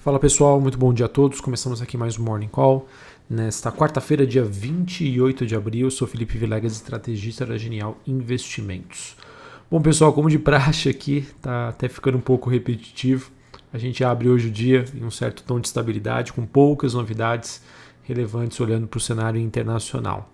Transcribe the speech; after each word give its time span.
Fala 0.00 0.18
pessoal, 0.18 0.58
muito 0.58 0.78
bom 0.78 0.94
dia 0.94 1.04
a 1.04 1.08
todos. 1.10 1.42
Começamos 1.42 1.82
aqui 1.82 1.94
mais 1.94 2.18
um 2.18 2.22
Morning 2.24 2.48
Call. 2.48 2.88
Nesta 3.28 3.70
quarta-feira, 3.70 4.26
dia 4.26 4.42
28 4.42 5.44
de 5.44 5.54
abril, 5.54 5.88
eu 5.88 5.90
sou 5.90 6.08
Felipe 6.08 6.38
Vilegas, 6.38 6.72
estrategista 6.72 7.44
da 7.44 7.58
Genial 7.58 7.98
Investimentos. 8.06 9.14
Bom 9.70 9.78
pessoal, 9.82 10.10
como 10.14 10.30
de 10.30 10.38
praxe 10.38 10.88
aqui, 10.88 11.28
tá 11.42 11.68
até 11.68 11.86
ficando 11.86 12.16
um 12.16 12.20
pouco 12.22 12.48
repetitivo. 12.48 13.30
A 13.70 13.76
gente 13.76 14.02
abre 14.02 14.30
hoje 14.30 14.48
o 14.48 14.50
dia 14.50 14.86
em 14.94 15.04
um 15.04 15.10
certo 15.10 15.42
tom 15.42 15.60
de 15.60 15.66
estabilidade, 15.66 16.32
com 16.32 16.46
poucas 16.46 16.94
novidades 16.94 17.60
relevantes 18.02 18.58
olhando 18.58 18.86
para 18.86 18.96
o 18.96 19.00
cenário 19.02 19.38
internacional. 19.38 20.30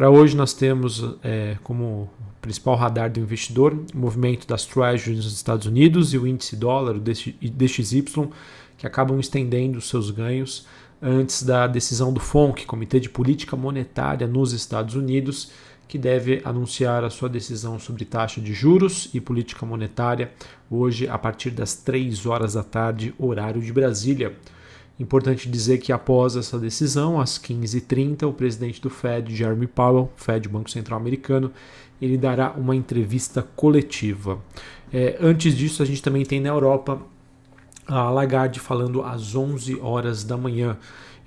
Para 0.00 0.08
hoje 0.08 0.34
nós 0.34 0.54
temos 0.54 1.04
é, 1.22 1.58
como 1.62 2.08
principal 2.40 2.74
radar 2.74 3.12
do 3.12 3.20
investidor 3.20 3.78
o 3.94 3.98
movimento 3.98 4.48
das 4.48 4.64
treasuries 4.64 5.22
nos 5.22 5.34
Estados 5.34 5.66
Unidos 5.66 6.14
e 6.14 6.16
o 6.16 6.26
índice 6.26 6.56
dólar, 6.56 6.96
o 6.96 6.98
DXY, 6.98 8.30
que 8.78 8.86
acabam 8.86 9.20
estendendo 9.20 9.78
seus 9.78 10.10
ganhos 10.10 10.66
antes 11.02 11.42
da 11.42 11.66
decisão 11.66 12.14
do 12.14 12.18
FONC, 12.18 12.64
Comitê 12.64 12.98
de 12.98 13.10
Política 13.10 13.56
Monetária 13.56 14.26
nos 14.26 14.54
Estados 14.54 14.94
Unidos, 14.94 15.50
que 15.86 15.98
deve 15.98 16.40
anunciar 16.46 17.04
a 17.04 17.10
sua 17.10 17.28
decisão 17.28 17.78
sobre 17.78 18.06
taxa 18.06 18.40
de 18.40 18.54
juros 18.54 19.10
e 19.12 19.20
política 19.20 19.66
monetária 19.66 20.32
hoje 20.70 21.06
a 21.10 21.18
partir 21.18 21.50
das 21.50 21.74
3 21.74 22.24
horas 22.24 22.54
da 22.54 22.64
tarde, 22.64 23.14
horário 23.18 23.60
de 23.60 23.70
Brasília. 23.70 24.34
Importante 25.00 25.48
dizer 25.48 25.78
que 25.78 25.94
após 25.94 26.36
essa 26.36 26.58
decisão, 26.58 27.18
às 27.18 27.38
15h30, 27.38 28.24
o 28.28 28.34
presidente 28.34 28.82
do 28.82 28.90
Fed, 28.90 29.34
Jeremy 29.34 29.66
Powell, 29.66 30.12
Fed 30.14 30.46
Banco 30.46 30.70
Central 30.70 31.00
Americano, 31.00 31.50
ele 32.02 32.18
dará 32.18 32.52
uma 32.52 32.76
entrevista 32.76 33.42
coletiva. 33.56 34.38
É, 34.92 35.16
antes 35.18 35.56
disso, 35.56 35.82
a 35.82 35.86
gente 35.86 36.02
também 36.02 36.22
tem 36.22 36.38
na 36.38 36.50
Europa 36.50 37.00
a 37.86 38.10
Lagarde 38.10 38.60
falando 38.60 39.02
às 39.02 39.34
11 39.34 39.80
horas 39.80 40.22
da 40.22 40.36
manhã. 40.36 40.76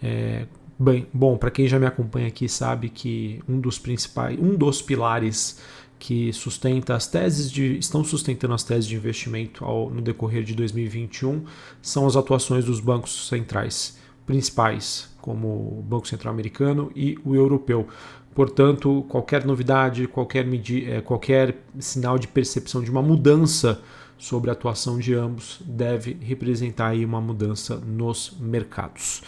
É, 0.04 0.46
bem, 0.78 1.08
bom, 1.12 1.36
para 1.36 1.50
quem 1.50 1.68
já 1.68 1.80
me 1.80 1.88
acompanha 1.88 2.28
aqui 2.28 2.48
sabe 2.48 2.90
que 2.90 3.42
um 3.50 3.60
dos 3.60 3.80
principais, 3.80 4.40
um 4.40 4.54
dos 4.56 4.84
pilares 4.84 5.60
que 6.04 6.34
sustenta 6.34 6.96
as 6.96 7.08
teses 7.08 7.50
de 7.50 7.78
estão 7.78 8.04
sustentando 8.04 8.54
as 8.54 8.62
teses 8.62 8.86
de 8.86 8.94
investimento 8.94 9.64
ao, 9.64 9.90
no 9.90 10.02
decorrer 10.02 10.44
de 10.44 10.54
2021 10.54 11.46
são 11.82 12.06
as 12.06 12.18
atuações 12.18 12.66
dos 12.66 12.82
bancos 12.82 13.30
centrais 13.30 13.98
principais, 14.26 15.10
como 15.22 15.48
o 15.48 15.82
Banco 15.82 16.06
Central 16.06 16.34
Americano 16.34 16.92
e 16.94 17.18
o 17.24 17.36
Europeu. 17.36 17.88
Portanto, 18.36 19.06
qualquer 19.08 19.46
novidade, 19.46 20.06
qualquer, 20.06 20.46
é, 20.90 21.00
qualquer 21.00 21.64
sinal 21.80 22.20
de 22.20 22.28
percepção 22.28 22.84
de 22.84 22.92
uma 22.92 23.02
mudança 23.02 23.82
sobre 24.18 24.50
a 24.50 24.54
atuação 24.54 25.00
de 25.00 25.14
ambos 25.14 25.62
deve 25.66 26.18
representar 26.20 26.88
aí 26.88 27.06
uma 27.06 27.22
mudança 27.22 27.78
nos 27.78 28.36
mercados. 28.42 29.24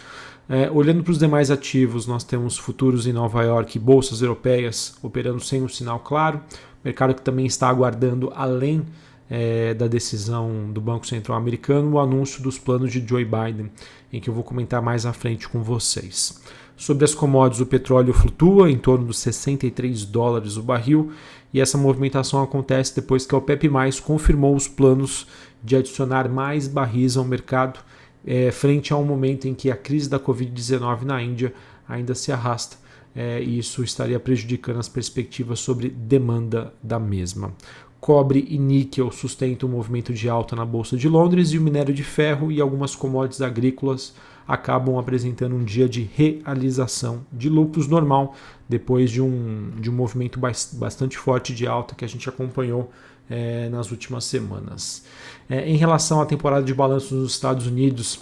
É, 0.47 0.69
olhando 0.69 1.03
para 1.03 1.11
os 1.11 1.17
demais 1.17 1.49
ativos, 1.49 2.05
nós 2.05 2.23
temos 2.23 2.57
futuros 2.57 3.07
em 3.07 3.13
Nova 3.13 3.43
York 3.43 3.77
e 3.77 3.81
bolsas 3.81 4.21
europeias 4.21 4.95
operando 5.01 5.39
sem 5.39 5.63
um 5.63 5.67
sinal 5.67 5.99
claro, 5.99 6.39
mercado 6.83 7.15
que 7.15 7.21
também 7.21 7.47
está 7.47 7.67
aguardando, 7.67 8.31
além 8.35 8.85
é, 9.27 9.73
da 9.73 9.87
decisão 9.87 10.71
do 10.71 10.79
Banco 10.79 11.07
Central 11.07 11.37
Americano, 11.37 11.93
o 11.93 11.99
anúncio 11.99 12.43
dos 12.43 12.59
planos 12.59 12.91
de 12.91 13.03
Joe 13.07 13.25
Biden, 13.25 13.71
em 14.13 14.19
que 14.19 14.29
eu 14.29 14.33
vou 14.33 14.43
comentar 14.43 14.81
mais 14.83 15.05
à 15.05 15.13
frente 15.13 15.49
com 15.49 15.63
vocês. 15.63 16.39
Sobre 16.77 17.05
as 17.05 17.15
commodities, 17.15 17.61
o 17.61 17.65
petróleo 17.65 18.13
flutua 18.13 18.69
em 18.69 18.77
torno 18.77 19.05
dos 19.05 19.17
63 19.19 20.05
dólares 20.05 20.57
o 20.57 20.61
barril 20.61 21.11
e 21.53 21.61
essa 21.61 21.77
movimentação 21.77 22.43
acontece 22.43 22.93
depois 22.95 23.25
que 23.25 23.33
a 23.33 23.37
OPEP+, 23.37 23.69
confirmou 24.03 24.55
os 24.55 24.67
planos 24.67 25.25
de 25.63 25.75
adicionar 25.75 26.29
mais 26.29 26.67
barris 26.67 27.15
ao 27.17 27.23
mercado 27.23 27.79
é, 28.25 28.51
frente 28.51 28.91
a 28.91 28.97
um 28.97 29.05
momento 29.05 29.47
em 29.47 29.53
que 29.53 29.69
a 29.69 29.77
crise 29.77 30.09
da 30.09 30.19
Covid-19 30.19 31.03
na 31.03 31.21
Índia 31.21 31.53
ainda 31.87 32.15
se 32.15 32.31
arrasta. 32.31 32.77
É, 33.15 33.41
e 33.41 33.57
isso 33.57 33.81
estaria 33.81 34.19
prejudicando 34.19 34.77
as 34.77 34.89
perspectivas 34.89 35.59
sobre 35.59 35.89
demanda 35.89 36.73
da 36.83 36.99
mesma. 36.99 37.53
Cobre 38.01 38.45
e 38.49 38.57
níquel 38.57 39.09
sustentam 39.09 39.69
o 39.69 39.71
movimento 39.71 40.13
de 40.13 40.27
alta 40.27 40.55
na 40.55 40.65
Bolsa 40.65 40.97
de 40.97 41.07
Londres 41.07 41.51
e 41.51 41.57
o 41.57 41.61
minério 41.61 41.93
de 41.93 42.03
ferro 42.03 42.51
e 42.51 42.59
algumas 42.59 42.93
commodities 42.93 43.41
agrícolas 43.41 44.13
acabam 44.47 44.99
apresentando 44.99 45.55
um 45.55 45.63
dia 45.63 45.89
de 45.89 46.03
realização 46.03 47.25
de 47.31 47.49
lucros 47.49 47.87
normal, 47.87 48.35
depois 48.69 49.09
de 49.09 49.21
um, 49.21 49.71
de 49.79 49.89
um 49.89 49.93
movimento 49.93 50.39
bastante 50.39 51.17
forte 51.17 51.53
de 51.53 51.65
alta 51.65 51.95
que 51.95 52.05
a 52.05 52.07
gente 52.07 52.29
acompanhou 52.29 52.91
é, 53.29 53.69
nas 53.69 53.91
últimas 53.91 54.25
semanas. 54.25 55.05
É, 55.49 55.69
em 55.69 55.77
relação 55.77 56.21
à 56.21 56.25
temporada 56.25 56.65
de 56.65 56.73
balanços 56.73 57.11
nos 57.11 57.31
Estados 57.31 57.67
Unidos, 57.67 58.19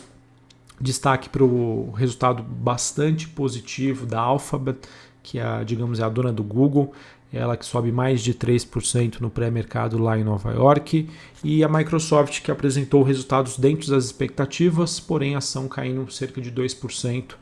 destaque 0.80 1.30
para 1.30 1.44
o 1.44 1.92
resultado 1.92 2.44
bastante 2.44 3.28
positivo 3.28 4.06
da 4.06 4.20
Alphabet, 4.20 4.80
que 5.22 5.40
é, 5.40 5.64
digamos, 5.64 6.00
é 6.00 6.04
a 6.04 6.10
dona 6.10 6.32
do 6.32 6.44
Google 6.44 6.94
ela 7.34 7.58
que 7.58 7.66
sobe 7.66 7.92
mais 7.92 8.22
de 8.22 8.34
3% 8.34 9.20
no 9.20 9.30
pré-mercado 9.30 9.98
lá 9.98 10.18
em 10.18 10.24
Nova 10.24 10.52
York, 10.52 11.10
e 11.44 11.64
a 11.64 11.68
Microsoft 11.68 12.42
que 12.42 12.52
apresentou 12.52 13.02
resultados 13.02 13.58
dentro 13.58 13.90
das 13.90 14.06
expectativas, 14.06 15.00
porém 15.00 15.34
a 15.34 15.40
ação 15.40 15.68
caindo 15.68 16.10
cerca 16.12 16.40
de 16.40 16.52
2% 16.52 17.34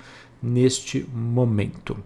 neste 0.41 1.05
momento. 1.13 1.97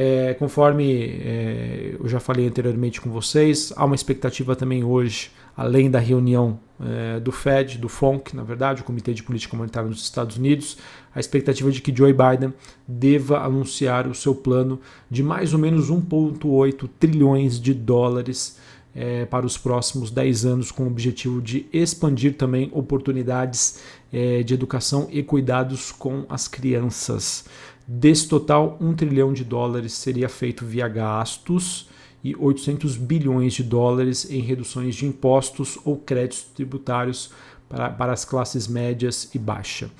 É, 0.00 0.32
conforme 0.34 0.92
é, 1.02 1.96
eu 1.98 2.06
já 2.06 2.20
falei 2.20 2.46
anteriormente 2.46 3.00
com 3.00 3.10
vocês, 3.10 3.72
há 3.74 3.84
uma 3.84 3.96
expectativa 3.96 4.54
também 4.54 4.84
hoje, 4.84 5.32
além 5.56 5.90
da 5.90 5.98
reunião 5.98 6.60
é, 6.80 7.18
do 7.18 7.32
Fed, 7.32 7.78
do 7.78 7.88
FONC, 7.88 8.36
na 8.36 8.44
verdade, 8.44 8.80
o 8.80 8.84
Comitê 8.84 9.12
de 9.12 9.24
Política 9.24 9.56
Monetária 9.56 9.88
dos 9.88 10.00
Estados 10.00 10.36
Unidos, 10.36 10.78
a 11.12 11.18
expectativa 11.18 11.68
de 11.72 11.82
que 11.82 11.92
Joe 11.92 12.12
Biden 12.12 12.54
deva 12.86 13.40
anunciar 13.40 14.06
o 14.06 14.14
seu 14.14 14.36
plano 14.36 14.80
de 15.10 15.20
mais 15.20 15.52
ou 15.52 15.58
menos 15.58 15.90
1,8 15.90 16.88
trilhões 17.00 17.60
de 17.60 17.74
dólares 17.74 18.56
é, 18.94 19.24
para 19.26 19.44
os 19.44 19.58
próximos 19.58 20.12
10 20.12 20.46
anos, 20.46 20.70
com 20.70 20.84
o 20.84 20.86
objetivo 20.86 21.42
de 21.42 21.66
expandir 21.72 22.34
também 22.34 22.70
oportunidades 22.72 23.80
é, 24.12 24.44
de 24.44 24.54
educação 24.54 25.08
e 25.10 25.24
cuidados 25.24 25.90
com 25.90 26.24
as 26.28 26.46
crianças. 26.46 27.44
Desse 27.90 28.28
total, 28.28 28.76
1 28.82 28.94
trilhão 28.96 29.32
de 29.32 29.42
dólares 29.42 29.94
seria 29.94 30.28
feito 30.28 30.62
via 30.62 30.86
gastos 30.86 31.88
e 32.22 32.36
800 32.36 32.98
bilhões 32.98 33.54
de 33.54 33.62
dólares 33.62 34.30
em 34.30 34.42
reduções 34.42 34.94
de 34.94 35.06
impostos 35.06 35.78
ou 35.86 35.96
créditos 35.96 36.42
tributários 36.54 37.30
para, 37.66 37.88
para 37.88 38.12
as 38.12 38.26
classes 38.26 38.68
médias 38.68 39.34
e 39.34 39.38
baixa. 39.38 39.90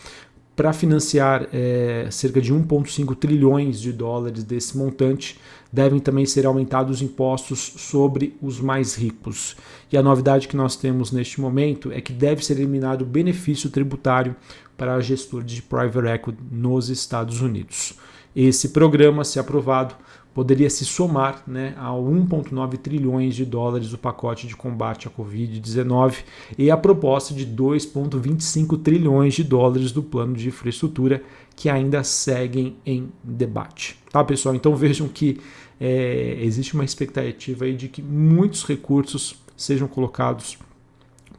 Para 0.59 0.73
financiar 0.73 1.47
é, 1.53 2.09
cerca 2.11 2.41
de 2.41 2.53
1,5 2.53 3.15
trilhões 3.15 3.81
de 3.81 3.93
dólares 3.93 4.43
desse 4.43 4.77
montante, 4.77 5.39
devem 5.73 6.01
também 6.01 6.27
ser 6.27 6.47
aumentados 6.47 6.97
os 6.97 7.03
impostos 7.03 7.75
sobre 7.77 8.37
os 8.43 8.61
mais 8.61 8.97
ricos. 8.97 9.57
E 9.93 9.97
a 9.97 10.03
novidade 10.03 10.49
que 10.49 10.57
nós 10.57 10.75
temos 10.75 11.13
neste 11.13 11.41
momento 11.41 11.93
é 11.93 12.01
que 12.01 12.13
deve 12.13 12.45
ser 12.45 12.55
eliminado 12.55 13.03
o 13.03 13.07
benefício 13.07 13.71
tributário 13.71 14.35
para 14.77 14.99
gestores 14.99 15.49
de 15.49 15.63
private 15.63 16.09
equity 16.09 16.43
nos 16.51 16.89
Estados 16.89 17.41
Unidos. 17.41 17.95
Esse 18.35 18.71
programa, 18.71 19.23
se 19.23 19.39
aprovado, 19.39 19.95
poderia 20.35 20.71
se 20.71 20.85
somar 20.85 21.43
né, 21.47 21.75
a 21.77 21.91
1,9 21.91 22.79
trilhões 22.79 23.35
de 23.35 23.45
dólares 23.45 23.91
do 23.91 23.99
pacote 23.99 24.47
de 24.47 24.55
combate 24.55 25.09
à 25.09 25.11
Covid-19 25.11 26.19
e 26.57 26.71
a 26.71 26.77
proposta 26.77 27.35
de 27.35 27.47
2,25 27.47 28.81
trilhões 28.81 29.35
de 29.35 29.43
dólares 29.43 29.91
do 29.91 30.03
plano 30.03 30.35
de 30.35 30.49
infraestrutura 30.49 31.23
que 31.57 31.69
ainda 31.69 32.05
seguem 32.05 32.77
em 32.87 33.09
debate. 33.23 33.99
Tá, 34.13 34.23
pessoal? 34.23 34.55
Então 34.55 34.77
vejam 34.77 35.09
que 35.09 35.41
é, 35.81 36.39
existe 36.41 36.75
uma 36.75 36.85
expectativa 36.85 37.65
aí 37.65 37.75
de 37.75 37.89
que 37.89 38.01
muitos 38.01 38.65
recursos 38.65 39.37
sejam 39.57 39.89
colocados 39.89 40.57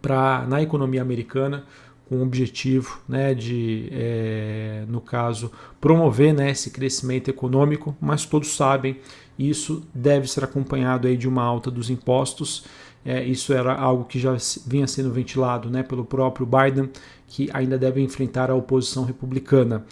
pra, 0.01 0.45
na 0.47 0.61
economia 0.61 1.01
americana 1.01 1.65
com 2.09 2.15
o 2.15 2.23
objetivo 2.23 2.99
né, 3.07 3.35
de, 3.35 3.87
é, 3.91 4.83
no 4.87 4.99
caso, 4.99 5.51
promover 5.79 6.33
né, 6.33 6.49
esse 6.49 6.71
crescimento 6.71 7.29
econômico, 7.29 7.95
mas 8.01 8.25
todos 8.25 8.55
sabem 8.55 8.97
isso 9.39 9.83
deve 9.93 10.27
ser 10.27 10.43
acompanhado 10.43 11.07
aí 11.07 11.15
de 11.15 11.27
uma 11.27 11.41
alta 11.41 11.71
dos 11.71 11.89
impostos. 11.89 12.65
É, 13.05 13.23
isso 13.23 13.53
era 13.53 13.73
algo 13.73 14.03
que 14.03 14.19
já 14.19 14.35
vinha 14.67 14.85
sendo 14.85 15.09
ventilado 15.11 15.69
né, 15.69 15.81
pelo 15.81 16.03
próprio 16.03 16.45
Biden, 16.45 16.89
que 17.25 17.49
ainda 17.53 17.77
deve 17.77 18.01
enfrentar 18.01 18.51
a 18.51 18.55
oposição 18.55 19.05
republicana. 19.05 19.85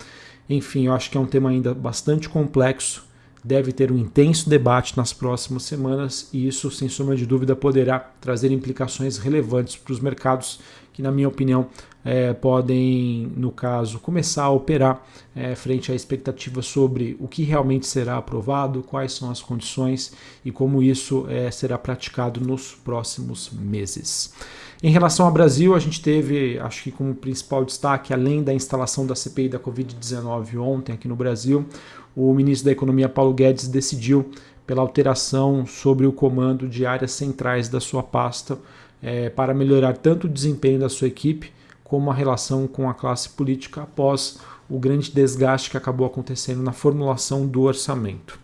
Enfim, 0.50 0.88
eu 0.88 0.94
acho 0.94 1.10
que 1.10 1.18
é 1.18 1.22
um 1.22 1.26
tema 1.26 1.50
ainda 1.50 1.74
bastante 1.74 2.28
complexo, 2.28 3.06
deve 3.42 3.72
ter 3.72 3.90
um 3.90 3.98
intenso 3.98 4.50
debate 4.50 4.98
nas 4.98 5.14
próximas 5.14 5.64
semanas 5.64 6.30
e 6.34 6.46
isso, 6.46 6.70
sem 6.70 6.90
sombra 6.90 7.16
de 7.16 7.26
dúvida, 7.26 7.56
poderá 7.56 8.00
trazer 8.20 8.52
implicações 8.52 9.18
relevantes 9.18 9.78
para 9.78 9.94
os 9.94 10.02
mercados 10.02 10.60
que, 10.92 11.02
na 11.02 11.12
minha 11.12 11.28
opinião, 11.30 11.68
é, 12.08 12.32
podem, 12.32 13.30
no 13.36 13.52
caso, 13.52 14.00
começar 14.00 14.46
a 14.46 14.50
operar 14.50 15.06
é, 15.36 15.56
frente 15.56 15.92
à 15.92 15.96
expectativa 15.96 16.62
sobre 16.62 17.18
o 17.20 17.28
que 17.28 17.44
realmente 17.44 17.86
será 17.86 18.16
aprovado, 18.16 18.82
quais 18.82 19.12
são 19.12 19.30
as 19.30 19.42
condições 19.42 20.14
e 20.46 20.50
como 20.50 20.82
isso 20.82 21.26
é, 21.28 21.52
será 21.52 21.78
praticado 21.78 22.40
nos 22.40 22.72
próximos 22.74 23.52
meses. 23.52 24.34
Em 24.82 24.90
relação 24.90 25.26
ao 25.26 25.34
Brasil, 25.34 25.76
a 25.76 25.80
gente 25.80 26.02
teve, 26.02 26.58
acho 26.60 26.84
que 26.84 26.92
como 26.92 27.14
principal 27.14 27.66
destaque, 27.66 28.14
além 28.14 28.42
da 28.42 28.54
instalação 28.54 29.06
da 29.06 29.14
CPI 29.14 29.50
da 29.50 29.60
Covid-19 29.60 30.62
ontem 30.62 30.94
aqui 30.94 31.10
no 31.10 31.16
Brasil, 31.16 31.66
o 32.16 32.34
ministro 32.34 32.68
da 32.68 32.72
Economia 32.72 33.10
Paulo 33.10 33.34
Guedes 33.34 33.68
decidiu 33.68 34.32
pela 34.66 34.82
alteração 34.82 35.66
sobre 35.66 36.06
o 36.06 36.14
comando 36.14 36.70
de 36.70 36.86
áreas 36.86 37.12
centrais 37.12 37.68
da 37.68 37.82
sua 37.82 38.02
pasta 38.02 38.58
é, 39.04 39.30
para 39.30 39.54
melhorar 39.54 39.98
tanto 39.98 40.28
o 40.28 40.30
desempenho 40.30 40.80
da 40.80 40.88
sua 40.88 41.10
equipe 41.10 41.57
como 41.88 42.12
a 42.12 42.14
relação 42.14 42.68
com 42.68 42.90
a 42.90 42.94
classe 42.94 43.30
política 43.30 43.84
após 43.84 44.40
o 44.70 44.78
grande 44.78 45.10
desgaste 45.10 45.72
que 45.72 45.78
acabou 45.78 46.06
acontecendo 46.06 46.62
na 46.62 46.74
formulação 46.74 47.48
do 47.48 47.62
orçamento. 47.62 48.38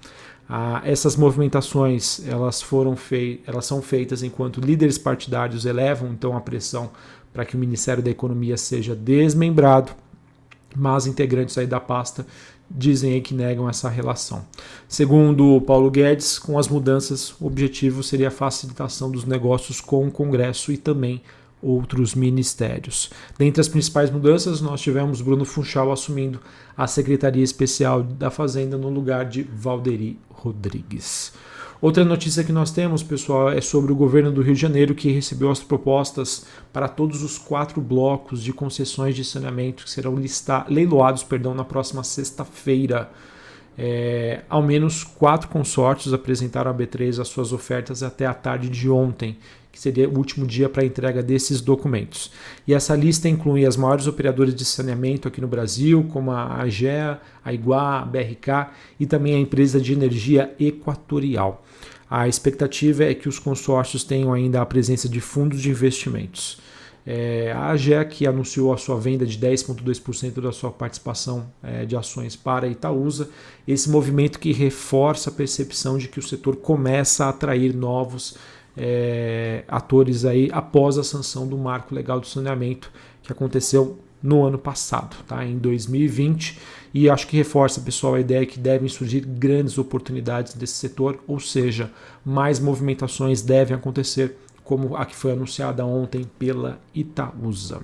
Ah, 0.47 0.81
essas 0.85 1.17
movimentações 1.17 2.25
elas 2.25 2.61
foram 2.61 2.95
fei 2.95 3.41
elas 3.45 3.65
são 3.65 3.81
feitas 3.81 4.23
enquanto 4.23 4.59
líderes 4.59 4.97
partidários 4.97 5.65
elevam 5.65 6.09
então 6.09 6.35
a 6.35 6.41
pressão 6.41 6.91
para 7.33 7.45
que 7.45 7.55
o 7.55 7.59
Ministério 7.59 8.03
da 8.03 8.11
Economia 8.11 8.57
seja 8.57 8.95
desmembrado, 8.95 9.91
mas 10.75 11.05
integrantes 11.05 11.57
aí 11.57 11.67
da 11.67 11.79
pasta 11.79 12.25
dizem 12.69 13.13
aí 13.13 13.21
que 13.21 13.33
negam 13.33 13.69
essa 13.69 13.89
relação. 13.89 14.45
Segundo 14.87 15.59
Paulo 15.61 15.91
Guedes, 15.91 16.39
com 16.39 16.57
as 16.57 16.67
mudanças, 16.67 17.33
o 17.41 17.47
objetivo 17.47 18.01
seria 18.01 18.29
a 18.29 18.31
facilitação 18.31 19.11
dos 19.11 19.25
negócios 19.25 19.81
com 19.81 20.07
o 20.07 20.11
Congresso 20.11 20.71
e 20.71 20.77
também 20.77 21.21
outros 21.63 22.13
ministérios. 22.13 23.09
Dentre 23.37 23.61
as 23.61 23.67
principais 23.67 24.11
mudanças, 24.11 24.59
nós 24.61 24.81
tivemos 24.81 25.21
Bruno 25.21 25.45
Funchal 25.45 25.91
assumindo 25.91 26.39
a 26.75 26.85
Secretaria 26.85 27.43
Especial 27.43 28.03
da 28.03 28.29
Fazenda 28.29 28.77
no 28.77 28.89
lugar 28.89 29.25
de 29.25 29.43
Valderi 29.43 30.19
Rodrigues. 30.29 31.31
Outra 31.83 32.05
notícia 32.05 32.45
que 32.45 32.51
nós 32.53 32.71
temos, 32.71 33.03
pessoal, 33.03 33.49
é 33.49 33.59
sobre 33.59 33.91
o 33.91 33.95
governo 33.95 34.31
do 34.31 34.41
Rio 34.41 34.55
de 34.55 34.61
Janeiro 34.61 34.95
que 34.95 35.11
recebeu 35.11 35.51
as 35.51 35.59
propostas 35.59 36.45
para 36.71 36.87
todos 36.87 37.21
os 37.23 37.37
quatro 37.37 37.81
blocos 37.81 38.41
de 38.41 38.53
concessões 38.53 39.15
de 39.17 39.25
saneamento 39.25 39.83
que 39.83 39.89
serão 39.89 40.15
leiloados 40.69 41.23
perdão, 41.23 41.53
na 41.53 41.65
próxima 41.65 42.01
sexta-feira. 42.01 43.11
É, 43.77 44.43
ao 44.47 44.61
menos 44.61 45.03
quatro 45.03 45.49
consórcios 45.49 46.13
apresentaram 46.13 46.71
à 46.71 46.73
B3 46.73 47.19
as 47.19 47.27
suas 47.27 47.51
ofertas 47.51 48.01
até 48.01 48.25
a 48.25 48.33
tarde 48.33 48.69
de 48.69 48.89
ontem, 48.89 49.37
que 49.73 49.79
seria 49.79 50.07
o 50.07 50.15
último 50.15 50.45
dia 50.45 50.69
para 50.69 50.83
a 50.83 50.85
entrega 50.85 51.23
desses 51.23 51.59
documentos. 51.59 52.31
E 52.67 52.75
essa 52.75 52.95
lista 52.95 53.27
inclui 53.27 53.65
as 53.65 53.75
maiores 53.75 54.05
operadoras 54.05 54.53
de 54.53 54.63
saneamento 54.63 55.27
aqui 55.27 55.41
no 55.41 55.47
Brasil, 55.47 56.05
como 56.13 56.29
a 56.29 56.61
AGEA, 56.61 57.19
a 57.43 57.51
Iguá, 57.51 58.01
a 58.01 58.05
BRK 58.05 58.69
e 58.99 59.07
também 59.07 59.33
a 59.33 59.39
empresa 59.39 59.81
de 59.81 59.91
energia 59.91 60.53
Equatorial. 60.59 61.65
A 62.07 62.27
expectativa 62.27 63.03
é 63.03 63.15
que 63.15 63.27
os 63.27 63.39
consórcios 63.39 64.03
tenham 64.03 64.31
ainda 64.31 64.61
a 64.61 64.65
presença 64.65 65.09
de 65.09 65.19
fundos 65.19 65.59
de 65.59 65.71
investimentos. 65.71 66.61
É, 67.05 67.51
a 67.51 67.71
AGE 67.71 68.05
que 68.11 68.27
anunciou 68.27 68.71
a 68.71 68.77
sua 68.77 68.99
venda 68.99 69.25
de 69.25 69.39
10,2% 69.39 70.39
da 70.39 70.51
sua 70.51 70.71
participação 70.71 71.51
é, 71.63 71.83
de 71.83 71.97
ações 71.97 72.35
para 72.35 72.67
a 72.67 72.69
Itaúsa, 72.69 73.27
esse 73.67 73.89
movimento 73.89 74.37
que 74.37 74.53
reforça 74.53 75.31
a 75.31 75.33
percepção 75.33 75.97
de 75.97 76.07
que 76.07 76.19
o 76.19 76.21
setor 76.23 76.57
começa 76.57 77.25
a 77.25 77.29
atrair 77.29 77.75
novos 77.75 78.37
é, 78.77 79.63
atores 79.67 80.25
aí 80.25 80.49
após 80.51 80.97
a 80.97 81.03
sanção 81.03 81.47
do 81.47 81.57
marco 81.57 81.93
legal 81.93 82.19
do 82.19 82.27
saneamento 82.27 82.91
que 83.21 83.31
aconteceu 83.31 83.99
no 84.21 84.45
ano 84.45 84.57
passado, 84.57 85.17
tá? 85.27 85.43
em 85.45 85.57
2020, 85.57 86.57
e 86.93 87.09
acho 87.09 87.27
que 87.27 87.35
reforça, 87.35 87.81
pessoal, 87.81 88.15
a 88.15 88.21
ideia 88.21 88.45
que 88.45 88.57
devem 88.57 88.87
surgir 88.87 89.19
grandes 89.19 89.77
oportunidades 89.77 90.53
desse 90.53 90.75
setor, 90.75 91.21
ou 91.27 91.39
seja, 91.39 91.91
mais 92.23 92.57
movimentações 92.59 93.41
devem 93.41 93.75
acontecer, 93.75 94.37
como 94.63 94.95
a 94.95 95.05
que 95.05 95.15
foi 95.15 95.33
anunciada 95.33 95.85
ontem 95.85 96.23
pela 96.39 96.79
Itaúsa. 96.95 97.81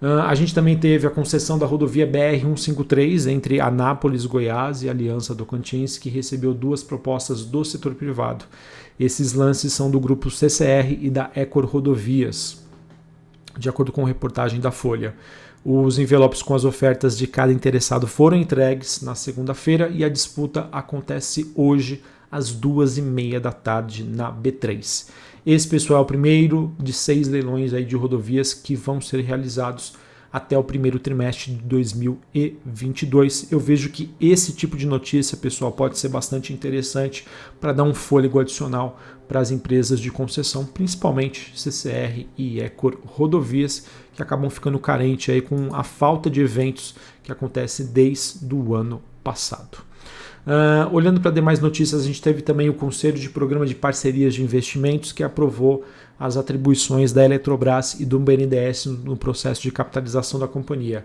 A 0.00 0.32
gente 0.36 0.54
também 0.54 0.78
teve 0.78 1.08
a 1.08 1.10
concessão 1.10 1.58
da 1.58 1.66
rodovia 1.66 2.06
BR-153 2.06 3.28
entre 3.28 3.60
Anápolis, 3.60 4.26
Goiás 4.26 4.84
e 4.84 4.88
Aliança 4.88 5.34
do 5.34 5.44
Tocantins, 5.44 5.98
que 5.98 6.08
recebeu 6.08 6.54
duas 6.54 6.84
propostas 6.84 7.44
do 7.44 7.64
setor 7.64 7.96
privado. 7.96 8.44
Esses 8.98 9.32
lances 9.32 9.72
são 9.72 9.90
do 9.90 9.98
grupo 9.98 10.30
CCR 10.30 10.96
e 11.00 11.10
da 11.10 11.30
Ecor 11.34 11.66
Rodovias, 11.66 12.64
de 13.58 13.68
acordo 13.68 13.90
com 13.90 14.04
reportagem 14.04 14.60
da 14.60 14.70
Folha. 14.70 15.16
Os 15.64 15.98
envelopes 15.98 16.42
com 16.42 16.54
as 16.54 16.64
ofertas 16.64 17.18
de 17.18 17.26
cada 17.26 17.52
interessado 17.52 18.06
foram 18.06 18.36
entregues 18.36 19.02
na 19.02 19.16
segunda-feira 19.16 19.88
e 19.88 20.04
a 20.04 20.08
disputa 20.08 20.68
acontece 20.70 21.50
hoje 21.56 22.02
às 22.30 22.52
duas 22.52 22.98
e 22.98 23.02
meia 23.02 23.40
da 23.40 23.50
tarde 23.50 24.04
na 24.04 24.32
B3. 24.32 25.08
Esse 25.50 25.66
pessoal 25.66 26.00
é 26.00 26.02
o 26.02 26.04
primeiro 26.04 26.74
de 26.78 26.92
seis 26.92 27.26
leilões 27.26 27.72
aí 27.72 27.82
de 27.82 27.96
rodovias 27.96 28.52
que 28.52 28.76
vão 28.76 29.00
ser 29.00 29.22
realizados 29.22 29.94
até 30.30 30.58
o 30.58 30.62
primeiro 30.62 30.98
trimestre 30.98 31.54
de 31.54 31.62
2022. 31.62 33.50
Eu 33.50 33.58
vejo 33.58 33.88
que 33.88 34.14
esse 34.20 34.52
tipo 34.52 34.76
de 34.76 34.86
notícia, 34.86 35.38
pessoal, 35.38 35.72
pode 35.72 35.96
ser 35.96 36.10
bastante 36.10 36.52
interessante 36.52 37.24
para 37.58 37.72
dar 37.72 37.84
um 37.84 37.94
fôlego 37.94 38.38
adicional 38.38 39.00
para 39.26 39.40
as 39.40 39.50
empresas 39.50 39.98
de 40.00 40.10
concessão, 40.10 40.66
principalmente 40.66 41.58
CCR 41.58 42.26
e 42.36 42.60
Ecor 42.60 42.98
Rodovias, 43.06 43.86
que 44.14 44.20
acabam 44.20 44.50
ficando 44.50 44.78
carentes 44.78 45.34
aí 45.34 45.40
com 45.40 45.74
a 45.74 45.82
falta 45.82 46.28
de 46.28 46.42
eventos 46.42 46.94
que 47.22 47.32
acontece 47.32 47.84
desde 47.84 48.54
o 48.54 48.74
ano 48.74 49.00
passado. 49.24 49.87
Uh, 50.46 50.94
olhando 50.94 51.20
para 51.20 51.30
demais 51.30 51.60
notícias, 51.60 52.02
a 52.02 52.04
gente 52.04 52.22
teve 52.22 52.40
também 52.40 52.68
o 52.68 52.74
Conselho 52.74 53.18
de 53.18 53.28
Programa 53.28 53.66
de 53.66 53.74
Parcerias 53.74 54.34
de 54.34 54.42
Investimentos, 54.42 55.12
que 55.12 55.22
aprovou 55.22 55.84
as 56.18 56.36
atribuições 56.36 57.12
da 57.12 57.24
Eletrobras 57.24 58.00
e 58.00 58.04
do 58.04 58.18
BNDES 58.18 58.86
no 58.86 59.16
processo 59.16 59.62
de 59.62 59.70
capitalização 59.70 60.40
da 60.40 60.48
companhia. 60.48 61.04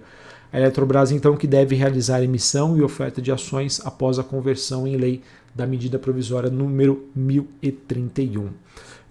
A 0.51 0.59
Eletrobras, 0.59 1.11
então, 1.11 1.35
que 1.35 1.47
deve 1.47 1.75
realizar 1.75 2.23
emissão 2.23 2.77
e 2.77 2.81
oferta 2.81 3.21
de 3.21 3.31
ações 3.31 3.81
após 3.83 4.17
a 4.17 4.23
conversão 4.23 4.87
em 4.87 4.95
lei 4.95 5.21
da 5.53 5.67
medida 5.67 5.99
provisória 5.99 6.49
número 6.49 7.05
1031. 7.15 8.49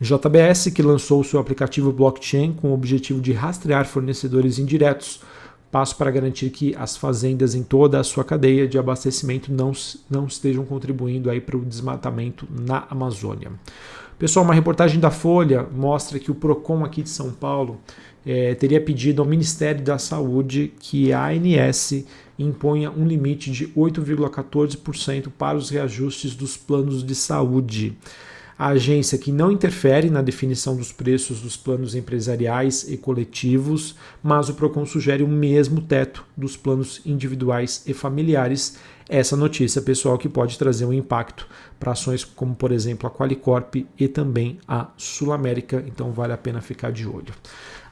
JBS, 0.00 0.70
que 0.74 0.82
lançou 0.82 1.22
seu 1.22 1.38
aplicativo 1.38 1.92
blockchain 1.92 2.52
com 2.52 2.70
o 2.70 2.74
objetivo 2.74 3.20
de 3.20 3.32
rastrear 3.32 3.84
fornecedores 3.84 4.58
indiretos 4.58 5.20
passo 5.72 5.96
para 5.96 6.10
garantir 6.10 6.50
que 6.50 6.76
as 6.76 6.98
fazendas 6.98 7.54
em 7.54 7.62
toda 7.62 7.98
a 7.98 8.04
sua 8.04 8.22
cadeia 8.22 8.68
de 8.68 8.78
abastecimento 8.78 9.50
não, 9.50 9.72
não 10.08 10.26
estejam 10.26 10.66
contribuindo 10.66 11.30
aí 11.30 11.40
para 11.40 11.56
o 11.56 11.64
desmatamento 11.64 12.46
na 12.50 12.86
Amazônia. 12.90 13.50
Pessoal, 14.18 14.44
uma 14.44 14.54
reportagem 14.54 15.00
da 15.00 15.10
Folha 15.10 15.66
mostra 15.74 16.18
que 16.18 16.30
o 16.30 16.34
PROCON 16.34 16.84
aqui 16.84 17.02
de 17.02 17.08
São 17.08 17.32
Paulo 17.32 17.80
é, 18.24 18.54
teria 18.54 18.80
pedido 18.80 19.22
ao 19.22 19.26
Ministério 19.26 19.82
da 19.82 19.96
Saúde 19.96 20.74
que 20.78 21.10
a 21.10 21.28
ANS 21.28 22.04
imponha 22.38 22.90
um 22.90 23.06
limite 23.06 23.50
de 23.50 23.66
8,14% 23.68 25.28
para 25.36 25.56
os 25.56 25.70
reajustes 25.70 26.34
dos 26.34 26.54
planos 26.54 27.02
de 27.02 27.14
saúde 27.14 27.96
a 28.62 28.68
agência 28.68 29.18
que 29.18 29.32
não 29.32 29.50
interfere 29.50 30.08
na 30.08 30.22
definição 30.22 30.76
dos 30.76 30.92
preços 30.92 31.40
dos 31.40 31.56
planos 31.56 31.96
empresariais 31.96 32.88
e 32.88 32.96
coletivos, 32.96 33.96
mas 34.22 34.48
o 34.48 34.54
Procon 34.54 34.86
sugere 34.86 35.20
o 35.24 35.26
mesmo 35.26 35.80
teto 35.80 36.24
dos 36.36 36.56
planos 36.56 37.00
individuais 37.04 37.82
e 37.88 37.92
familiares. 37.92 38.78
Essa 39.08 39.36
notícia, 39.36 39.82
pessoal, 39.82 40.16
que 40.16 40.28
pode 40.28 40.56
trazer 40.56 40.84
um 40.84 40.92
impacto 40.92 41.48
para 41.80 41.90
ações 41.90 42.22
como, 42.24 42.54
por 42.54 42.70
exemplo, 42.70 43.08
a 43.08 43.10
Qualicorp 43.10 43.84
e 43.98 44.06
também 44.06 44.60
a 44.68 44.90
Sul 44.96 45.32
América, 45.32 45.82
então 45.84 46.12
vale 46.12 46.32
a 46.32 46.38
pena 46.38 46.60
ficar 46.60 46.92
de 46.92 47.04
olho. 47.04 47.34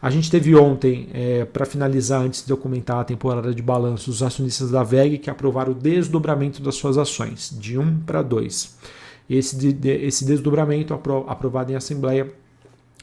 A 0.01 0.09
gente 0.09 0.31
teve 0.31 0.55
ontem, 0.55 1.09
é, 1.13 1.45
para 1.47 1.67
finalizar, 1.67 2.23
antes 2.23 2.47
de 2.47 2.53
eu 2.53 2.57
comentar 2.57 3.01
a 3.01 3.05
temporada 3.05 3.53
de 3.53 3.61
balanço, 3.61 4.09
os 4.09 4.23
acionistas 4.23 4.71
da 4.71 4.85
VEG 4.85 5.19
que 5.19 5.31
aprovaram 5.31 5.73
o 5.73 5.75
desdobramento 5.75 6.63
das 6.63 6.77
suas 6.77 6.97
ações, 6.97 7.53
de 7.59 7.77
1 7.77 8.03
para 8.07 8.23
2. 8.23 9.00
Esse, 9.31 9.57
de, 9.57 9.89
esse 9.89 10.25
desdobramento 10.25 10.93
aprovado 10.93 11.71
em 11.71 11.77
Assembleia 11.77 12.33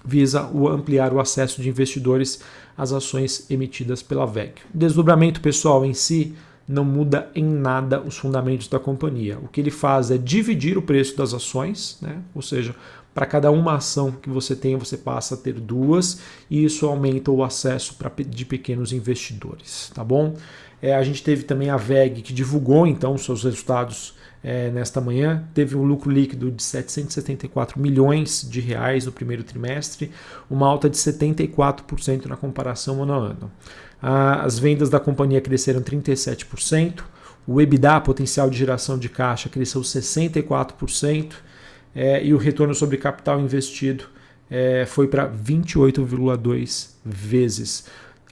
visa 0.04 0.48
o 0.54 0.68
ampliar 0.68 1.14
o 1.14 1.22
acesso 1.22 1.62
de 1.62 1.70
investidores 1.70 2.42
às 2.78 2.92
ações 2.92 3.50
emitidas 3.50 4.04
pela 4.04 4.26
VEG. 4.26 4.56
Desdobramento 4.74 5.40
pessoal 5.40 5.86
em 5.86 5.94
si 5.94 6.36
não 6.68 6.84
muda 6.84 7.32
em 7.34 7.46
nada 7.46 8.02
os 8.02 8.18
fundamentos 8.18 8.68
da 8.68 8.78
companhia. 8.78 9.40
O 9.40 9.48
que 9.48 9.62
ele 9.62 9.72
faz 9.72 10.12
é 10.12 10.18
dividir 10.18 10.78
o 10.78 10.82
preço 10.82 11.16
das 11.16 11.34
ações, 11.34 11.98
né? 12.02 12.22
ou 12.36 12.42
seja, 12.42 12.76
para 13.14 13.26
cada 13.26 13.50
uma 13.50 13.76
ação 13.76 14.12
que 14.12 14.30
você 14.30 14.56
tem, 14.56 14.76
você 14.76 14.98
passa 14.98 15.36
a 15.36 15.38
ter 15.38 15.54
duas, 15.54 16.20
e 16.52 16.64
isso 16.64 16.86
aumenta 16.86 17.32
o 17.32 17.44
acesso 17.44 17.96
pra, 17.96 18.12
de 18.28 18.46
pequenos 18.46 18.92
investidores, 18.92 19.92
tá 19.96 20.04
bom? 20.04 20.36
É, 20.82 20.94
a 20.94 21.02
gente 21.02 21.24
teve 21.24 21.44
também 21.44 21.70
a 21.70 21.78
VEG 21.78 22.22
que 22.22 22.34
divulgou 22.34 22.86
então 22.86 23.18
seus 23.18 23.44
resultados 23.44 24.14
é, 24.44 24.70
nesta 24.70 25.02
manhã, 25.02 25.48
teve 25.54 25.76
um 25.76 25.84
lucro 25.84 26.12
líquido 26.12 26.52
de 26.52 26.62
774 26.64 27.80
milhões 27.80 28.48
de 28.50 28.60
reais 28.60 29.06
no 29.06 29.12
primeiro 29.12 29.44
trimestre, 29.44 30.12
uma 30.50 30.68
alta 30.68 30.90
de 30.90 30.98
74% 30.98 32.26
na 32.26 32.38
comparação 32.38 33.04
ano 33.04 33.14
a 33.14 33.18
ano. 33.18 33.52
As 34.02 34.60
vendas 34.60 34.90
da 34.90 35.00
companhia 35.00 35.42
cresceram 35.42 35.82
37%, 35.82 37.04
o 37.48 37.62
EBITDA, 37.62 38.00
potencial 38.02 38.50
de 38.50 38.58
geração 38.58 38.98
de 39.00 39.10
caixa, 39.10 39.50
cresceu 39.50 39.82
64%, 39.82 41.34
é, 41.96 42.24
e 42.24 42.34
o 42.34 42.38
retorno 42.38 42.76
sobre 42.76 42.98
capital 42.98 43.40
investido 43.40 44.04
é, 44.50 44.86
foi 44.86 45.08
para 45.08 45.28
28,2 45.28 46.92
vezes. 47.04 47.86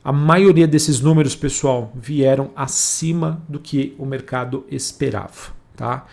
A 0.04 0.14
maioria 0.14 0.68
desses 0.68 1.02
números, 1.02 1.36
pessoal, 1.36 1.92
vieram 1.96 2.52
acima 2.56 3.44
do 3.50 3.60
que 3.60 3.96
o 3.98 4.06
mercado 4.06 4.64
esperava. 4.70 5.56
Tá? 5.76 6.06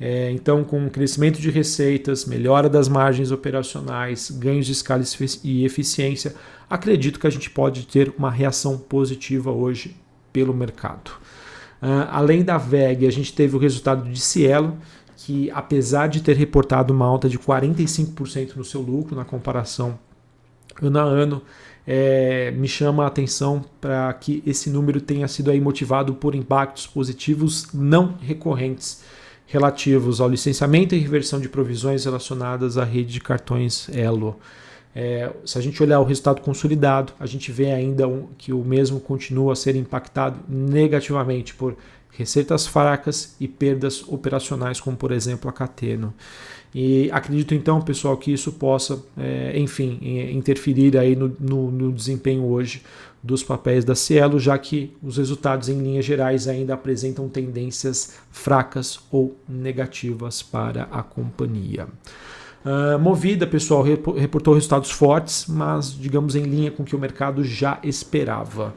É, 0.00 0.30
então, 0.30 0.62
com 0.62 0.88
crescimento 0.88 1.40
de 1.40 1.50
receitas, 1.50 2.24
melhora 2.24 2.68
das 2.68 2.88
margens 2.88 3.32
operacionais, 3.32 4.30
ganhos 4.30 4.66
de 4.66 4.72
escala 4.72 5.02
e 5.42 5.64
eficiência, 5.64 6.34
acredito 6.70 7.18
que 7.18 7.26
a 7.26 7.30
gente 7.30 7.50
pode 7.50 7.86
ter 7.86 8.12
uma 8.16 8.30
reação 8.30 8.78
positiva 8.78 9.50
hoje 9.50 9.96
pelo 10.32 10.54
mercado. 10.54 11.10
Uh, 11.82 12.06
além 12.10 12.42
da 12.42 12.58
VEG, 12.58 13.06
a 13.06 13.10
gente 13.10 13.32
teve 13.32 13.56
o 13.56 13.58
resultado 13.58 14.08
de 14.08 14.20
Cielo, 14.20 14.76
que 15.16 15.50
apesar 15.50 16.08
de 16.08 16.22
ter 16.22 16.36
reportado 16.36 16.92
uma 16.92 17.06
alta 17.06 17.28
de 17.28 17.38
45% 17.38 18.56
no 18.56 18.64
seu 18.64 18.80
lucro 18.80 19.16
na 19.16 19.24
comparação 19.24 19.98
ano 20.82 20.98
a 20.98 21.02
ano, 21.02 21.42
é, 21.86 22.50
me 22.50 22.68
chama 22.68 23.04
a 23.04 23.06
atenção 23.06 23.64
para 23.80 24.12
que 24.12 24.42
esse 24.46 24.68
número 24.68 25.00
tenha 25.00 25.26
sido 25.26 25.50
aí 25.50 25.60
motivado 25.60 26.14
por 26.14 26.34
impactos 26.34 26.86
positivos 26.86 27.68
não 27.72 28.14
recorrentes 28.20 29.02
relativos 29.46 30.20
ao 30.20 30.28
licenciamento 30.28 30.94
e 30.94 30.98
reversão 30.98 31.40
de 31.40 31.48
provisões 31.48 32.04
relacionadas 32.04 32.76
à 32.76 32.84
rede 32.84 33.14
de 33.14 33.20
cartões 33.20 33.88
Elo. 33.88 34.36
É, 34.94 35.32
se 35.44 35.56
a 35.56 35.60
gente 35.60 35.82
olhar 35.82 36.00
o 36.00 36.04
resultado 36.04 36.42
consolidado, 36.42 37.12
a 37.18 37.24
gente 37.24 37.50
vê 37.50 37.72
ainda 37.72 38.06
um, 38.06 38.26
que 38.36 38.52
o 38.52 38.62
mesmo 38.62 39.00
continua 39.00 39.54
a 39.54 39.56
ser 39.56 39.74
impactado 39.74 40.40
negativamente 40.48 41.54
por 41.54 41.76
receitas 42.10 42.66
fracas 42.66 43.36
e 43.38 43.46
perdas 43.46 44.04
operacionais, 44.08 44.80
como 44.80 44.96
por 44.96 45.12
exemplo 45.12 45.48
a 45.48 45.52
Cateno. 45.52 46.12
E 46.74 47.10
acredito 47.12 47.54
então, 47.54 47.80
pessoal, 47.80 48.16
que 48.16 48.32
isso 48.32 48.52
possa, 48.52 49.02
é, 49.16 49.58
enfim, 49.58 49.98
interferir 50.32 50.98
aí 50.98 51.16
no, 51.16 51.34
no, 51.40 51.70
no, 51.70 51.92
desempenho 51.92 52.44
hoje 52.44 52.82
dos 53.22 53.42
papéis 53.42 53.84
da 53.84 53.94
Cielo, 53.94 54.38
já 54.38 54.56
que 54.58 54.94
os 55.02 55.16
resultados 55.16 55.68
em 55.68 55.78
linhas 55.78 56.04
gerais 56.04 56.46
ainda 56.46 56.74
apresentam 56.74 57.28
tendências 57.28 58.16
fracas 58.30 59.00
ou 59.10 59.36
negativas 59.48 60.42
para 60.42 60.84
a 60.90 61.02
companhia. 61.02 61.88
Uh, 62.64 62.98
Movida, 62.98 63.46
pessoal, 63.46 63.82
reportou 63.82 64.52
resultados 64.52 64.90
fortes, 64.90 65.46
mas 65.48 65.92
digamos 65.92 66.36
em 66.36 66.42
linha 66.42 66.70
com 66.70 66.82
o 66.82 66.86
que 66.86 66.94
o 66.94 66.98
mercado 66.98 67.42
já 67.42 67.78
esperava. 67.82 68.74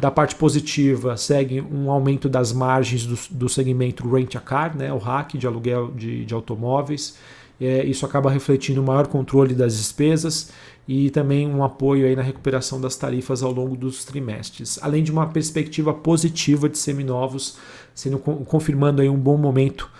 Da 0.00 0.10
parte 0.10 0.34
positiva, 0.34 1.14
segue 1.16 1.60
um 1.60 1.90
aumento 1.90 2.26
das 2.26 2.54
margens 2.54 3.04
do, 3.04 3.18
do 3.30 3.48
segmento 3.50 4.08
Rent-A-Car, 4.08 4.74
né, 4.74 4.90
o 4.90 4.96
RAC 4.96 5.36
de 5.36 5.46
aluguel 5.46 5.90
de, 5.90 6.24
de 6.24 6.32
automóveis. 6.32 7.18
É, 7.60 7.84
isso 7.84 8.06
acaba 8.06 8.30
refletindo 8.30 8.82
maior 8.82 9.06
controle 9.06 9.54
das 9.54 9.76
despesas 9.76 10.50
e 10.88 11.10
também 11.10 11.46
um 11.46 11.62
apoio 11.62 12.06
aí 12.06 12.16
na 12.16 12.22
recuperação 12.22 12.80
das 12.80 12.96
tarifas 12.96 13.42
ao 13.42 13.52
longo 13.52 13.76
dos 13.76 14.02
trimestres, 14.02 14.78
além 14.80 15.04
de 15.04 15.12
uma 15.12 15.26
perspectiva 15.26 15.92
positiva 15.92 16.66
de 16.66 16.78
seminovos, 16.78 17.58
sendo 17.94 18.18
confirmando 18.18 19.02
aí 19.02 19.08
um 19.10 19.18
bom 19.18 19.36
momento 19.36 19.90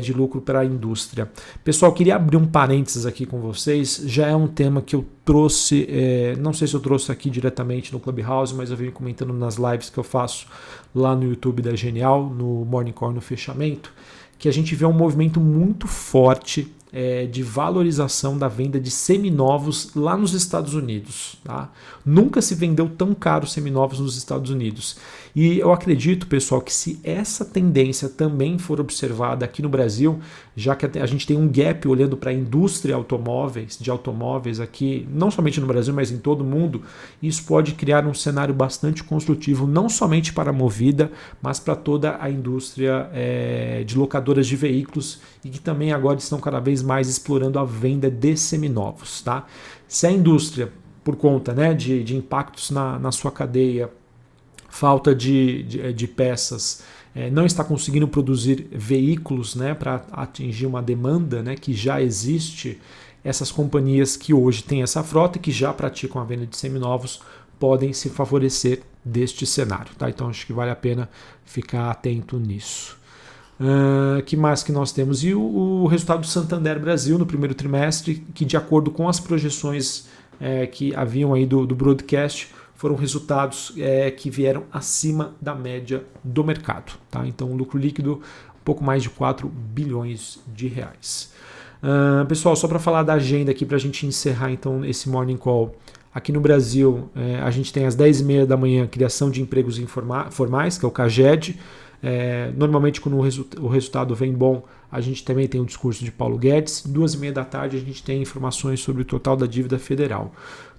de 0.00 0.12
lucro 0.12 0.40
para 0.40 0.60
a 0.60 0.64
indústria. 0.64 1.30
Pessoal, 1.62 1.92
queria 1.92 2.16
abrir 2.16 2.36
um 2.36 2.46
parênteses 2.46 3.06
aqui 3.06 3.24
com 3.24 3.40
vocês. 3.40 4.02
Já 4.06 4.26
é 4.26 4.34
um 4.34 4.46
tema 4.46 4.82
que 4.82 4.96
eu 4.96 5.04
trouxe, 5.24 5.86
é, 5.88 6.34
não 6.36 6.52
sei 6.52 6.66
se 6.66 6.74
eu 6.74 6.80
trouxe 6.80 7.12
aqui 7.12 7.30
diretamente 7.30 7.92
no 7.92 8.00
Clubhouse, 8.00 8.54
mas 8.54 8.70
eu 8.70 8.76
venho 8.76 8.92
comentando 8.92 9.32
nas 9.32 9.56
lives 9.56 9.90
que 9.90 9.98
eu 9.98 10.04
faço 10.04 10.46
lá 10.94 11.14
no 11.14 11.24
YouTube 11.24 11.62
da 11.62 11.74
Genial, 11.76 12.28
no 12.28 12.64
Morning 12.64 12.92
Call 12.92 13.12
no 13.12 13.20
fechamento, 13.20 13.92
que 14.38 14.48
a 14.48 14.52
gente 14.52 14.74
vê 14.74 14.84
um 14.84 14.92
movimento 14.92 15.40
muito 15.40 15.86
forte 15.86 16.72
é, 16.92 17.26
de 17.26 17.42
valorização 17.42 18.38
da 18.38 18.48
venda 18.48 18.80
de 18.80 18.90
seminovos 18.90 19.90
lá 19.94 20.16
nos 20.16 20.32
Estados 20.32 20.74
Unidos. 20.74 21.36
Tá? 21.44 21.70
Nunca 22.04 22.40
se 22.40 22.54
vendeu 22.54 22.88
tão 22.88 23.14
caro 23.14 23.46
seminovos 23.46 24.00
nos 24.00 24.16
Estados 24.16 24.50
Unidos. 24.50 24.96
E 25.34 25.58
eu 25.58 25.72
acredito, 25.72 26.26
pessoal, 26.26 26.60
que 26.60 26.72
se 26.72 26.98
essa 27.04 27.44
tendência 27.44 28.08
também 28.08 28.58
for 28.58 28.80
observada 28.80 29.44
aqui 29.44 29.62
no 29.62 29.68
Brasil, 29.68 30.18
já 30.56 30.74
que 30.74 30.98
a 30.98 31.06
gente 31.06 31.26
tem 31.26 31.36
um 31.36 31.46
gap 31.46 31.86
olhando 31.86 32.16
para 32.16 32.30
a 32.30 32.34
indústria 32.34 32.94
automóveis, 32.96 33.78
de 33.80 33.90
automóveis 33.90 34.58
aqui, 34.58 35.06
não 35.12 35.30
somente 35.30 35.60
no 35.60 35.66
Brasil, 35.66 35.94
mas 35.94 36.10
em 36.10 36.18
todo 36.18 36.40
o 36.40 36.44
mundo, 36.44 36.82
isso 37.22 37.44
pode 37.44 37.74
criar 37.74 38.06
um 38.06 38.14
cenário 38.14 38.52
bastante 38.54 39.04
construtivo, 39.04 39.66
não 39.66 39.88
somente 39.88 40.32
para 40.32 40.50
a 40.50 40.52
Movida, 40.52 41.12
mas 41.40 41.60
para 41.60 41.76
toda 41.76 42.18
a 42.20 42.28
indústria 42.28 43.08
é, 43.12 43.84
de 43.84 43.96
locadoras 43.96 44.46
de 44.46 44.56
veículos 44.56 45.20
e 45.44 45.50
que 45.50 45.60
também 45.60 45.92
agora 45.92 46.18
estão 46.18 46.40
cada 46.40 46.58
vez 46.58 46.77
mais 46.82 47.08
explorando 47.08 47.58
a 47.58 47.64
venda 47.64 48.10
de 48.10 48.36
seminovos. 48.36 49.22
Tá? 49.22 49.46
Se 49.86 50.06
a 50.06 50.10
indústria, 50.10 50.72
por 51.02 51.16
conta 51.16 51.52
né, 51.54 51.74
de, 51.74 52.02
de 52.04 52.16
impactos 52.16 52.70
na, 52.70 52.98
na 52.98 53.12
sua 53.12 53.30
cadeia, 53.30 53.90
falta 54.68 55.14
de, 55.14 55.62
de, 55.62 55.92
de 55.92 56.06
peças, 56.08 56.82
é, 57.14 57.30
não 57.30 57.46
está 57.46 57.64
conseguindo 57.64 58.06
produzir 58.06 58.68
veículos 58.70 59.54
né, 59.54 59.74
para 59.74 60.04
atingir 60.12 60.66
uma 60.66 60.82
demanda 60.82 61.42
né, 61.42 61.56
que 61.56 61.72
já 61.72 62.00
existe, 62.00 62.80
essas 63.24 63.50
companhias 63.50 64.16
que 64.16 64.32
hoje 64.32 64.62
têm 64.62 64.82
essa 64.82 65.02
frota 65.02 65.38
e 65.38 65.40
que 65.40 65.50
já 65.50 65.72
praticam 65.72 66.20
a 66.20 66.24
venda 66.24 66.46
de 66.46 66.56
seminovos 66.56 67.20
podem 67.58 67.92
se 67.92 68.08
favorecer 68.08 68.82
deste 69.04 69.46
cenário. 69.46 69.92
Tá? 69.96 70.08
Então 70.08 70.28
acho 70.28 70.46
que 70.46 70.52
vale 70.52 70.70
a 70.70 70.76
pena 70.76 71.08
ficar 71.44 71.90
atento 71.90 72.38
nisso. 72.38 72.97
Uh, 73.60 74.22
que 74.22 74.36
mais 74.36 74.62
que 74.62 74.70
nós 74.70 74.92
temos? 74.92 75.24
E 75.24 75.34
o, 75.34 75.40
o, 75.40 75.86
resultado 75.88 76.20
do 76.20 76.26
Santander 76.26 76.78
Brasil 76.78 77.18
no 77.18 77.26
primeiro 77.26 77.54
trimestre, 77.54 78.24
que 78.32 78.44
de 78.44 78.56
acordo 78.56 78.90
com 78.90 79.08
as 79.08 79.18
projeções 79.18 80.06
é, 80.40 80.64
que 80.66 80.94
haviam 80.94 81.34
aí 81.34 81.44
do, 81.44 81.66
do 81.66 81.74
broadcast, 81.74 82.48
foram 82.76 82.94
resultados 82.94 83.72
é, 83.76 84.08
que 84.12 84.30
vieram 84.30 84.62
acima 84.72 85.34
da 85.40 85.56
média 85.56 86.04
do 86.22 86.44
mercado. 86.44 86.92
Tá? 87.10 87.26
Então, 87.26 87.52
lucro 87.56 87.76
líquido 87.76 88.22
um 88.60 88.64
pouco 88.64 88.84
mais 88.84 89.02
de 89.02 89.10
4 89.10 89.48
bilhões 89.48 90.38
de 90.54 90.68
reais. 90.68 91.32
Uh, 91.82 92.24
pessoal, 92.26 92.54
só 92.54 92.68
para 92.68 92.78
falar 92.78 93.02
da 93.02 93.14
agenda 93.14 93.50
aqui, 93.50 93.66
para 93.66 93.76
a 93.76 93.80
gente 93.80 94.06
encerrar 94.06 94.52
então 94.52 94.84
esse 94.84 95.08
Morning 95.08 95.36
Call. 95.36 95.74
Aqui 96.14 96.32
no 96.32 96.40
Brasil, 96.40 97.10
é, 97.14 97.40
a 97.40 97.50
gente 97.50 97.72
tem 97.72 97.84
às 97.84 97.96
10h30 97.96 98.46
da 98.46 98.56
manhã 98.56 98.86
criação 98.86 99.30
de 99.30 99.42
empregos 99.42 99.78
formais, 100.30 100.78
que 100.78 100.84
é 100.84 100.88
o 100.88 100.90
CAGED. 100.90 101.58
É, 102.02 102.52
normalmente, 102.56 103.00
quando 103.00 103.16
o, 103.16 103.20
resu 103.20 103.46
o, 103.58 103.66
resultado 103.66 104.14
vem 104.14 104.32
bom, 104.32 104.64
a 104.90 105.00
gente 105.00 105.24
também 105.24 105.48
tem 105.48 105.60
o 105.60 105.64
discurso 105.64 106.04
de 106.04 106.12
Paulo 106.12 106.38
Guedes. 106.38 106.84
Duas 106.86 107.14
e 107.14 107.18
meia 107.18 107.32
da 107.32 107.44
tarde, 107.44 107.76
a 107.76 107.80
gente 107.80 108.02
tem 108.02 108.22
informações 108.22 108.80
sobre 108.80 109.02
o 109.02 109.04
total 109.04 109.36
da 109.36 109.46
dívida 109.46 109.78
federal. 109.78 110.32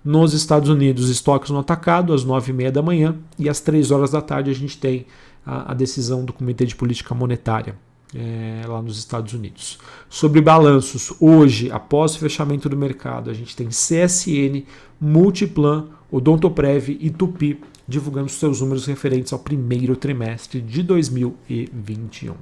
Nos 0.04 0.34
Estados 0.34 0.70
Unidos, 0.70 1.10
estoques 1.10 1.50
no 1.50 1.60
atacado, 1.60 2.14
às 2.14 2.26
9h30 2.26 2.72
da 2.72 2.82
manhã, 2.82 3.18
e 3.38 3.50
às 3.50 3.60
3 3.60 3.92
horas 3.92 4.12
da 4.12 4.22
tarde 4.22 4.50
a 4.50 4.56
gente 4.56 4.78
tem 4.78 5.06
a, 5.46 5.72
a 5.72 5.74
decisão 5.74 6.24
do 6.24 6.32
Comitê 6.32 6.66
de 6.66 6.76
Política 6.76 7.14
Monetária. 7.14 7.76
É, 8.16 8.64
lá 8.68 8.82
nos 8.82 8.98
Estados 8.98 9.36
Unidos. 9.36 9.78
Sobre 10.10 10.42
balanços, 10.42 11.14
hoje, 11.20 11.70
após 11.72 12.16
o 12.16 12.18
fechamento 12.18 12.68
do 12.68 12.76
mercado, 12.76 13.30
a 13.30 13.34
gente 13.36 13.56
tem 13.56 13.68
CSN, 13.68 14.66
Multiplan, 15.00 15.90
Odontoprev 16.12 16.98
e 17.00 17.12
Tupi 17.12 17.62
divulgando 17.90 18.30
seus 18.30 18.62
números 18.62 18.86
referentes 18.86 19.34
ao 19.34 19.40
primeiro 19.40 19.96
trimestre 19.96 20.62
de 20.62 20.84
2021. 20.84 22.36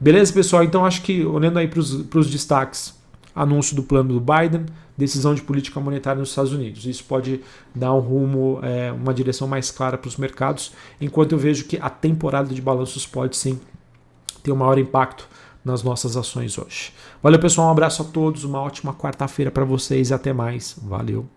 Beleza, 0.00 0.32
pessoal? 0.32 0.64
Então 0.64 0.86
acho 0.86 1.02
que, 1.02 1.22
olhando 1.24 1.58
aí 1.58 1.68
para 1.68 1.78
os 1.78 2.30
destaques, 2.30 2.94
anúncio 3.34 3.76
do 3.76 3.82
plano 3.82 4.14
do 4.14 4.20
Biden, 4.20 4.64
decisão 4.96 5.34
de 5.34 5.42
política 5.42 5.78
monetária 5.78 6.18
nos 6.18 6.30
Estados 6.30 6.52
Unidos. 6.52 6.86
Isso 6.86 7.04
pode 7.04 7.42
dar 7.74 7.92
um 7.92 7.98
rumo, 7.98 8.58
é, 8.62 8.90
uma 8.90 9.12
direção 9.12 9.46
mais 9.46 9.70
clara 9.70 9.98
para 9.98 10.08
os 10.08 10.16
mercados, 10.16 10.72
enquanto 10.98 11.32
eu 11.32 11.38
vejo 11.38 11.66
que 11.66 11.76
a 11.76 11.90
temporada 11.90 12.54
de 12.54 12.62
balanços 12.62 13.06
pode 13.06 13.36
sim 13.36 13.60
ter 14.42 14.50
um 14.50 14.56
maior 14.56 14.78
impacto 14.78 15.28
nas 15.62 15.82
nossas 15.82 16.16
ações 16.16 16.56
hoje. 16.56 16.94
Valeu, 17.22 17.38
pessoal. 17.38 17.68
Um 17.68 17.72
abraço 17.72 18.00
a 18.00 18.04
todos, 18.06 18.44
uma 18.44 18.60
ótima 18.60 18.94
quarta-feira 18.94 19.50
para 19.50 19.64
vocês 19.64 20.08
e 20.08 20.14
até 20.14 20.32
mais. 20.32 20.74
Valeu. 20.82 21.28